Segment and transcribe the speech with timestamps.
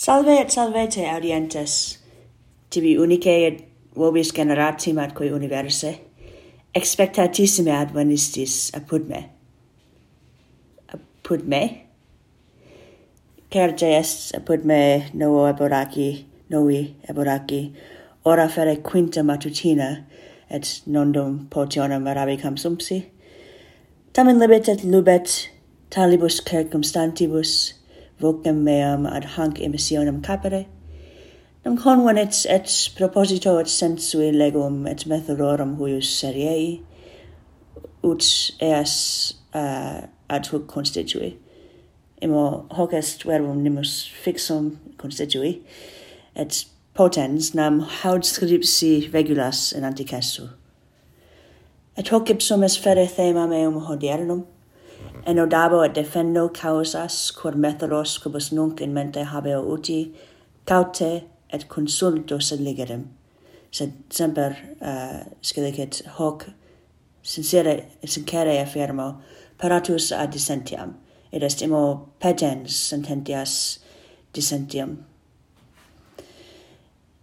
[0.00, 1.98] Salve et salvete audientes.
[2.70, 3.58] Tibi unice et
[3.94, 5.90] vobis generatim atque universe,
[6.74, 9.20] expectatissime advenistis apud me.
[10.88, 11.60] Apud me?
[13.52, 17.74] Cerge est apud me novo eboraci, novi eboraci,
[18.24, 20.06] ora fere quinta matutina,
[20.48, 23.02] et nondum potionem arabicam sumpsi.
[24.14, 25.50] Tamen libet et lubet
[25.90, 27.74] talibus circumstantibus,
[28.20, 30.66] vocem meam ad hanc emissionem capere,
[31.64, 36.82] nam convenit et proposito et sensui legum et methodorum huius seriei,
[38.02, 41.36] ut eas uh, ad hoc constitui.
[42.22, 45.60] Imo hoc est verbum nimus fixum constitui,
[46.36, 46.64] et
[46.94, 50.48] potens nam haud scripsi regulas in anticesu.
[51.96, 54.46] Et hoc ipsum est fere thema meum hodiernum,
[55.26, 60.14] enodabo et defendo causas quod methodos quibus nunc in mente habeo uti,
[60.66, 63.08] caute et consulto sed ligerem.
[63.70, 66.46] Sed semper uh, scilicet hoc
[67.22, 69.20] sincere, sincere affirmo,
[69.58, 70.94] paratus ad dissentiam,
[71.32, 73.78] et est imo petens sententias
[74.32, 75.04] dissentiam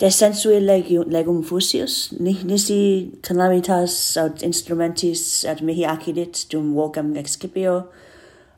[0.00, 7.86] de sensu legum, legum fusius, nisi calamitas aut instrumentis ad mihi accidit dum vocam excipio,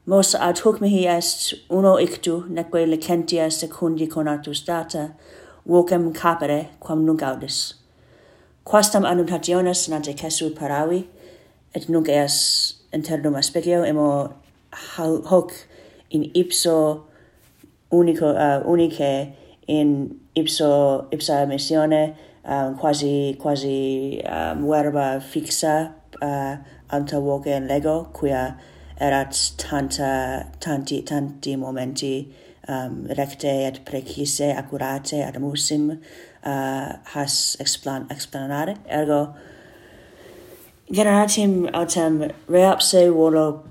[0.06, 5.16] mos ad hoc mihi est uno ictu, neque licentia secundi conatus data,
[5.66, 7.74] vocem capere, quam nunc audis.
[8.64, 11.08] Quastam annotationes nante cesu paravi,
[11.74, 14.32] et nunc eas internum aspegio, emo
[14.96, 15.66] hoc
[16.08, 17.02] in ipso
[17.90, 19.34] unico, uh, unice
[19.66, 26.56] in ipso ipsa missione um, quasi quasi um, verba fixa uh,
[26.90, 28.56] anta voce in lego quia
[29.00, 32.32] erat tanta tanti tanti momenti
[32.68, 36.00] um, recte et precise accurate ad musim
[36.44, 38.76] uh, has explan explanare.
[38.88, 39.34] Ergo
[40.90, 43.64] generatim autem reapse volo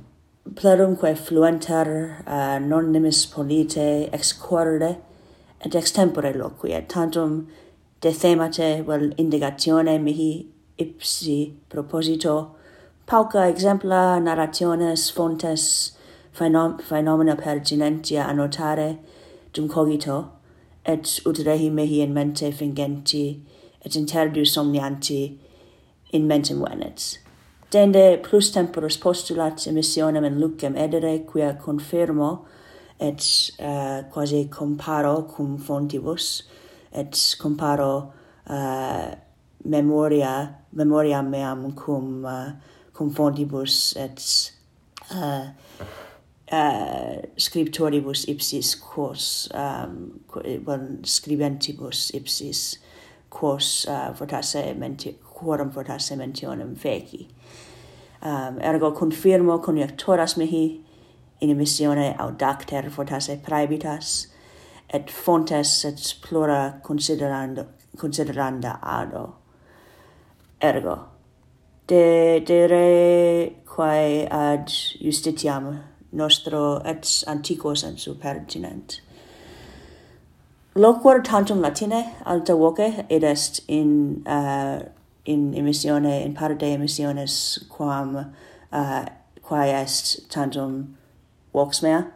[0.55, 4.97] plerumque fluenter uh, non nimis polite excorde
[5.63, 7.47] ad extempore loquiet, tantum
[8.01, 10.47] de themate vel indigatione mihi
[10.79, 12.55] ipsi proposito,
[13.05, 15.91] pauca exempla narrationes fontes
[16.33, 18.97] phenom phenomena pertinentia annotare
[19.53, 20.29] dum cogito,
[20.85, 23.41] et ut rehi mehi in mente fingenti,
[23.85, 25.37] et interdu somnianti
[26.11, 27.19] in mentem venet.
[27.69, 32.45] Dende plus temporis postulat emissionem in lucem edere, quia confirmo,
[33.01, 36.43] et uh, eh, quasi comparo cum fontibus.
[36.93, 38.13] Et comparo
[38.47, 39.15] uh,
[39.65, 42.51] memoria memoria meam cum uh,
[42.93, 43.95] cum fontibus.
[43.95, 44.51] Et
[45.11, 45.47] uh,
[46.51, 50.21] uh, scriptoribus ipsis quos um,
[50.63, 52.77] bon scribentibus ipsis
[53.29, 57.27] quos uh, fortasse menti quorum fortasse mentionem feci.
[58.21, 60.90] Um, ergo confirmo conjectoras mihi
[61.41, 64.27] in missione audacter fortasse praebitas,
[64.93, 67.65] et fontes et plura considerando,
[67.97, 69.35] consideranda ado.
[70.61, 70.99] Ergo,
[71.87, 74.67] de dere quae ad
[75.01, 79.01] justitiam nostro et antiquos en supertinent.
[80.75, 84.81] Loquor tantum Latine alta voce ed est in uh,
[85.25, 88.33] in emissione in parte emissiones quam
[88.71, 89.05] uh,
[89.41, 90.97] quae est tantum
[91.53, 92.11] Walksmere.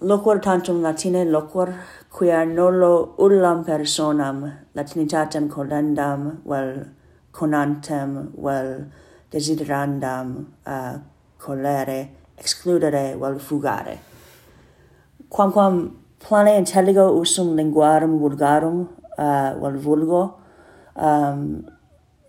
[0.00, 1.78] Loquor tantum Latine loquor,
[2.10, 6.88] quia nolo ullam personam Latinitatem colendam, vel
[7.32, 8.90] conantem, vel
[9.30, 10.98] desiderandam uh,
[11.38, 13.98] colere, excludere, vel fugare.
[15.30, 20.34] Quamquam plane intelligo usum linguarum vulgarum, uh, vel vulgo,
[20.96, 21.64] um,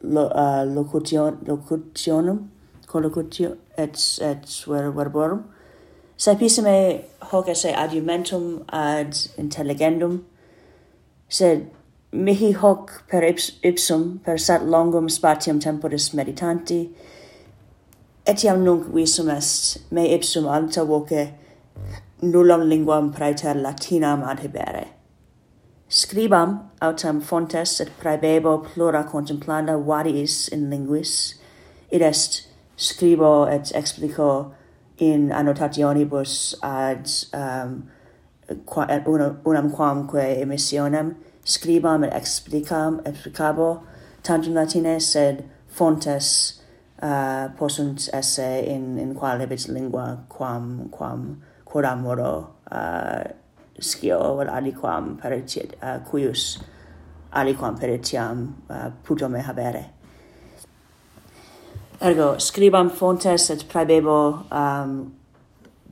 [0.03, 2.49] lo, uh, locution, locutionum,
[2.95, 3.97] collocutio et
[4.31, 5.43] et ver verborum.
[6.17, 6.75] Sapissime
[7.31, 10.23] hoc esse adiumentum ad intelligendum
[11.27, 11.69] sed
[12.11, 16.89] mihi hoc per ips, ipsum per sat longum spatium temporis meditanti
[18.25, 21.33] etiam nunc visum est me ipsum alta voce
[22.21, 24.87] nullam linguam praeter latinam adhibere
[25.89, 31.13] scribam autem fontes et praebebo plura contemplanda variis in linguis
[31.91, 34.53] id est scribo et explico
[34.97, 37.89] in annotationibus ad um,
[38.65, 41.15] qua, unam, unam quamque emissionem.
[41.43, 43.83] Scribam et explicam explicabo
[44.23, 46.61] tantum latine sed fontes
[47.01, 53.23] uh, possunt esse in in qualebit lingua quam quam quodam modo uh,
[53.79, 56.57] scio vel aliquam peritiam uh, cuius
[57.33, 59.85] aliquam peritiam uh, puto me habere.
[62.01, 65.13] Ergo, scribam fontes et praebebo um,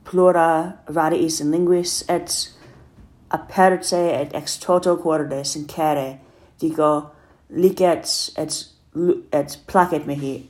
[0.03, 2.49] plura radiis in linguis, et
[3.31, 6.19] aperte et ex toto corde sincere,
[6.59, 7.09] digo,
[7.49, 8.65] licet et,
[9.31, 10.49] et placet mihi,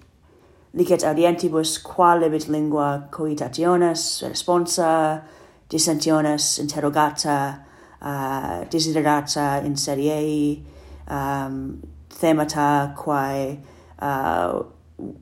[0.73, 5.21] licet audientibus qualibit lingua coitationes, responsa,
[5.69, 7.59] dissentiones, interrogata,
[8.01, 10.63] uh, desiderata in seriei,
[11.07, 11.79] um,
[12.09, 13.59] themata quae
[13.99, 14.63] uh,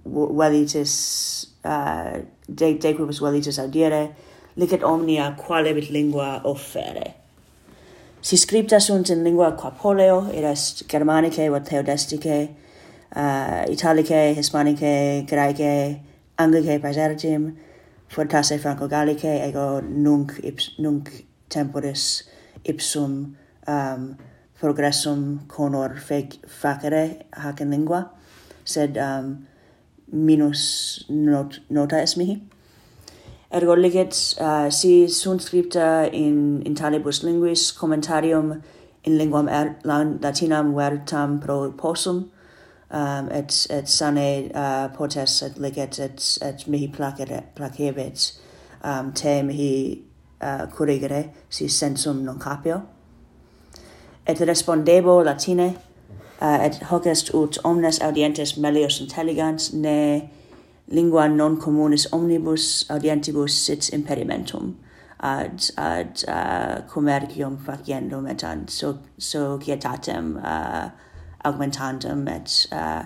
[0.06, 0.94] velitis
[1.66, 4.10] uh, de, de quibus velitis audire,
[4.56, 7.16] licet omnia qualibit lingua offere.
[8.22, 12.50] Si scripta sunt in lingua quapoleo, et est Germanicae et Theodesticae,
[13.16, 16.00] uh, Italicae, Hispanicae, Graecae,
[16.38, 17.56] Anglicae praesertim,
[18.08, 21.10] fortasse Franco-Gallicae, ego nunc, ips, nunc
[21.50, 22.24] temporis
[22.64, 23.36] ipsum
[23.68, 24.18] um,
[24.62, 28.10] progressum conor fec, facere hac in lingua,
[28.64, 29.48] sed um,
[30.12, 32.42] minus not, nota es mihi.
[33.52, 38.62] Ergo licet uh, si sunt scripta in in talibus linguis commentarium
[39.04, 42.32] in linguam er, latinam vertam pro possum
[42.92, 48.40] um, et et sane uh, potes et licet et et mihi placere placebit
[48.84, 50.02] um, te mihi
[50.42, 52.82] uh, corrigere si sensum non capio
[54.26, 55.76] et respondebo latine
[56.42, 60.22] uh, et hoc est ut omnes audientes melius intelligans ne
[60.88, 64.76] lingua non communis omnibus audientibus sit impedimentum
[65.20, 70.90] ad ad uh, commercium faciendum et ad so societatem uh,
[71.46, 73.06] augmentandum et uh,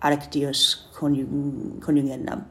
[0.00, 2.44] arctius conjung conjungendam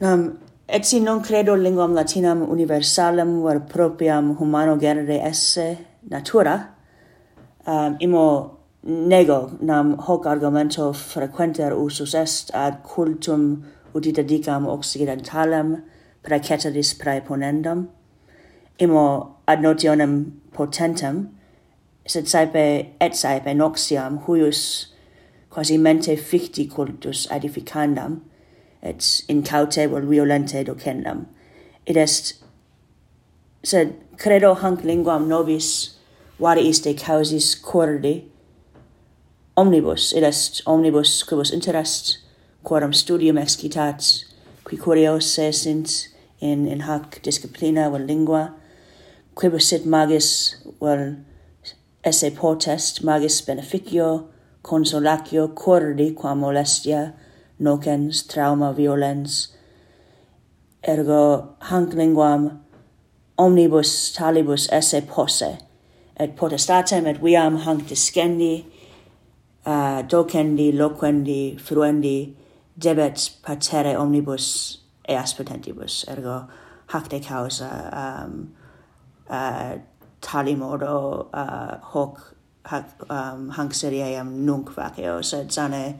[0.00, 0.38] nam um,
[0.68, 5.78] et si non credo linguam latinam universalem ver propriam humano genere esse
[6.10, 6.73] natura
[7.66, 13.64] um, imo nego nam hoc argumento frequenter usus est ad cultum
[13.94, 15.82] udita dedicam occidentalem
[16.22, 17.88] praeceteris praeponendam.
[18.78, 21.30] Imo ad notionem potentem
[22.06, 24.86] sed saepe et saepe noxiam huius
[25.50, 28.20] quasi mente ficti cultus edificandam
[28.82, 31.26] et incaute vol violente docendam.
[31.86, 32.34] Id est
[33.62, 35.93] sed credo hanc linguam nobis
[36.44, 38.14] vade iste causis cordi,
[39.56, 42.18] omnibus id est omnibus quibus interest,
[42.62, 44.24] quorum studium excitat,
[44.64, 46.08] qui curiose sint
[46.40, 48.52] in, in hac disciplina vel lingua,
[49.34, 50.28] quibus sit magis
[50.82, 51.16] vel
[52.04, 54.28] esse potest magis beneficio,
[54.62, 57.14] consolatio cordi qua molestia,
[57.58, 59.48] nocens, trauma, violens,
[60.82, 62.50] ergo hanc linguam
[63.38, 65.56] omnibus talibus esse posse,
[66.16, 68.64] et potestatem et viam hanc discendi,
[69.66, 72.34] uh, docendi, loquendi, fruendi,
[72.76, 74.78] debet patere omnibus
[75.08, 76.44] e aspetentibus, ergo
[76.86, 78.54] hac de causa um,
[79.28, 79.78] uh,
[80.20, 82.34] tali modo uh, hoc
[82.64, 85.96] hac, um, hanc serieam nunc vaceo, sed sane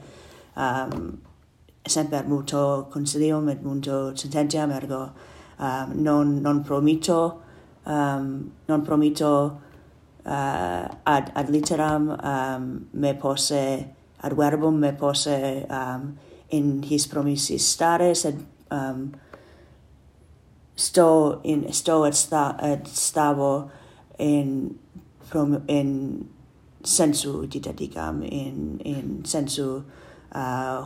[0.56, 1.20] um,
[1.87, 5.10] semper muto consilium et mundo sententiam, ergo
[5.58, 7.43] um, non, non promito,
[7.87, 9.60] um, non promito
[10.24, 16.19] uh, ad, ad literam um, me posse, ad verbum me posse um,
[16.50, 19.14] in his promissis stare, sed um,
[20.76, 23.70] sto in sto et, sta, et stavo
[24.19, 24.78] in
[25.28, 26.28] prom, in
[26.82, 29.84] sensu didaticam in in sensu
[30.32, 30.84] uh,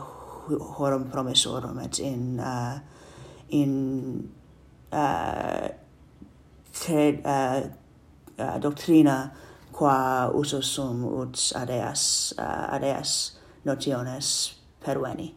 [0.77, 2.79] horum promissorum et in uh,
[3.49, 4.29] in
[4.91, 5.67] uh,
[6.73, 7.67] cred, uh,
[8.39, 9.31] uh, doctrina
[9.71, 13.31] qua usus sum ut adeas uh, adeas
[13.65, 15.33] notiones perveni.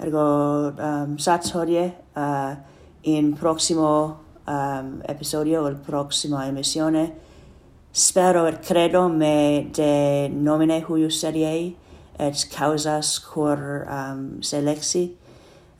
[0.00, 2.56] Ergo um, sats hodie uh,
[3.02, 7.12] in proximo um, episodio o proxima emissione
[7.92, 11.76] spero et credo me de nomine huius seriei
[12.18, 15.16] et causas cor um, selexi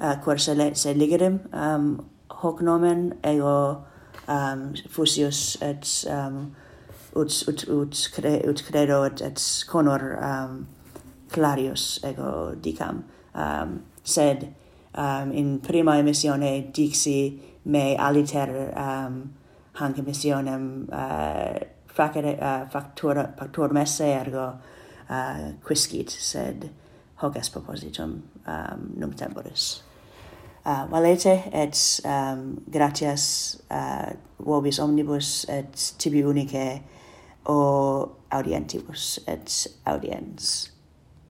[0.00, 3.84] uh, cor sele, seligidem um, hoc nomen ego
[4.28, 6.54] um, fusius et um,
[7.16, 10.66] ut, ut, ut, cre, ut credo et, et conor um,
[11.30, 13.04] clarius ego dicam.
[13.34, 14.54] Um, sed
[14.94, 19.32] um, in prima emissione dixi me aliter um,
[19.72, 24.58] hanc emissionem uh, facere, uh, factura, factur messe ergo
[25.08, 26.70] uh, quiscit, sed
[27.16, 29.82] hoc est propositum um, num temporis.
[30.62, 34.12] Ah, uh, valete et um, gratias uh,
[34.44, 36.82] vobis omnibus et tibi unice
[37.48, 37.56] o
[38.30, 39.48] audientibus et
[39.86, 40.68] audiens.